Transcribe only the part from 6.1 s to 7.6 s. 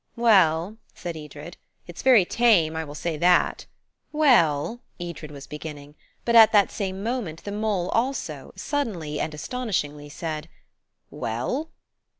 but, at that same moment the